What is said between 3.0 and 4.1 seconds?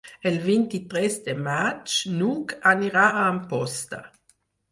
a Amposta.